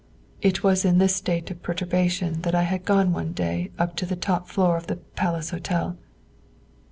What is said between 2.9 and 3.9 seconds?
one day